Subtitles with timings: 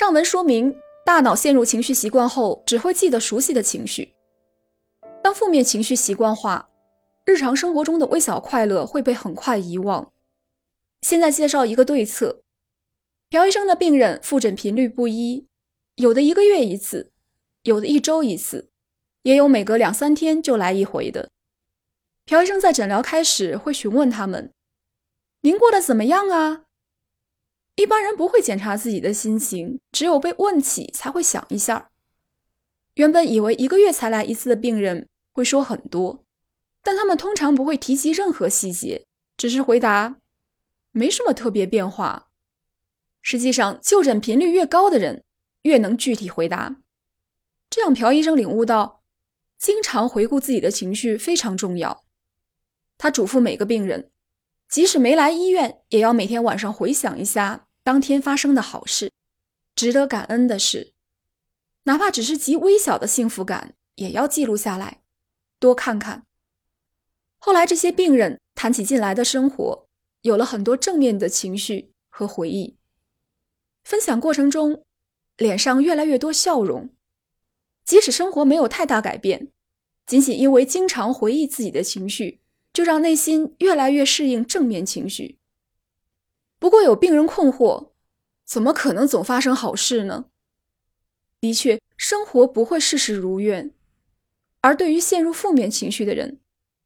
[0.00, 4.14] 上文说明，大脑陷入情绪习惯后，只会记得熟悉的情绪。
[5.22, 6.70] 当负面情绪习惯化，
[7.26, 10.10] 日常生活中的微小快乐会被很快遗忘。
[11.02, 12.40] 现在介绍一个对策：
[13.28, 15.46] 朴医生的病人复诊频率不一，
[15.96, 17.12] 有的一个月一次，
[17.64, 18.70] 有的一周一次，
[19.24, 21.28] 也有每隔两三天就来一回的。
[22.24, 24.50] 朴医生在诊疗开始会询问他们
[25.44, 26.62] ：“您过得怎么样啊？”
[27.76, 31.90] 一般人不会检查自己的心情，只有被问起才会想一下。
[32.94, 36.24] 原本以为一个月才来一次的病人会说很多，
[36.82, 40.16] 但他们通常不会提及任何细节，只是回答
[40.92, 42.28] 没什么特别变化。
[43.22, 45.24] 实际上，就诊频率越高的人
[45.62, 46.76] 越能具体回答。
[47.70, 49.02] 这样，朴医生领悟到，
[49.56, 52.04] 经常回顾自己的情绪非常重要。
[52.98, 54.10] 他嘱咐每个病人，
[54.68, 57.68] 即使没来医院，也要每天晚上回想一下。
[57.90, 59.10] 当天发生的好事，
[59.74, 60.92] 值得感恩的事，
[61.82, 65.02] 哪怕只是极微小的幸福感，也要记录下来，
[65.58, 66.24] 多看看。
[67.38, 69.88] 后来，这些病人谈起近来的生活，
[70.22, 72.76] 有了很多正面的情绪和回忆。
[73.82, 74.84] 分享过程中，
[75.36, 76.90] 脸上越来越多笑容。
[77.84, 79.48] 即使生活没有太大改变，
[80.06, 82.38] 仅仅因为经常回忆自己的情绪，
[82.72, 85.39] 就让内心越来越适应正面情绪。
[86.60, 87.88] 不过有病人困惑，
[88.44, 90.26] 怎么可能总发生好事呢？
[91.40, 93.74] 的确，生活不会事事如愿。
[94.60, 96.38] 而对于陷入负面情绪的人，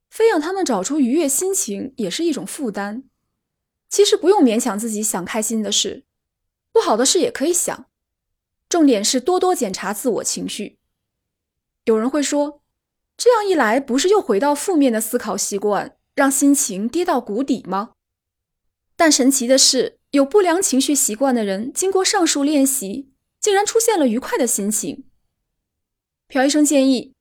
[0.08, 3.02] 非让他们找出愉悦心情也是一种负担。
[3.88, 6.04] 其实不用勉强自己想开心的事，
[6.70, 7.86] 不好的事也可以想。
[8.68, 10.78] 重点是多多检查自我情绪。
[11.86, 12.62] 有人会说，
[13.16, 17.93] 这样一来不是又回到负面的思考习惯，让心情跌到谷底吗？
[18.96, 23.10] 但神奇的是，有不良情绪习惯的人，经过上述练习，
[23.40, 25.04] 竟然出现了愉快的心情。
[26.28, 27.12] 朴医生建议，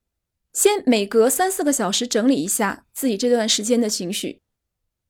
[0.53, 4.39] 先每隔三四个小时整理一下自己这段时间的情绪，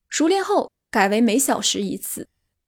[0.07, 2.27] 熟练后改为每小时一次。